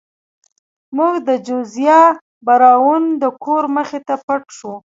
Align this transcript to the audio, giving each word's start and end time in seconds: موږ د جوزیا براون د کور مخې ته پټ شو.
موږ 0.97 1.13
د 1.27 1.29
جوزیا 1.47 2.01
براون 2.47 3.03
د 3.21 3.23
کور 3.43 3.63
مخې 3.75 3.99
ته 4.07 4.15
پټ 4.25 4.43
شو. 4.57 4.73